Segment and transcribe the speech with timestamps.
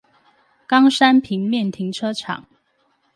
[0.65, 2.47] 岡山平面停車場